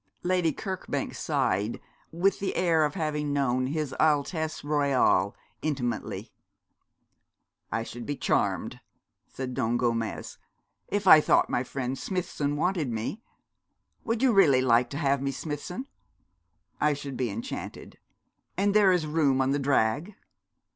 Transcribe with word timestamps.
Lady 0.23 0.51
Kirkbank 0.51 1.13
sighed, 1.13 1.79
with 2.11 2.39
the 2.39 2.55
air 2.55 2.85
of 2.85 2.95
having 2.95 3.31
known 3.31 3.67
his 3.67 3.93
Altesse 3.99 4.63
Royale 4.63 5.35
intimately. 5.61 6.31
'I 7.71 7.83
should 7.83 8.07
be 8.07 8.15
charmed,' 8.15 8.79
said 9.27 9.53
Don 9.53 9.77
Gomez, 9.77 10.39
'if 10.87 11.05
I 11.05 11.21
thought 11.21 11.51
my 11.51 11.63
friend 11.63 11.95
Smithson 11.99 12.55
wanted 12.55 12.89
me. 12.91 13.21
Would 14.03 14.23
you 14.23 14.33
really 14.33 14.61
like 14.63 14.89
to 14.89 14.97
have 14.97 15.21
me, 15.21 15.29
Smithson?' 15.29 15.85
'I 16.81 16.93
should 16.93 17.15
be 17.15 17.29
enchanted.' 17.29 17.99
'And 18.57 18.73
there 18.73 18.91
is 18.91 19.05
room 19.05 19.39
on 19.39 19.51
the 19.51 19.59
drag?' 19.59 20.15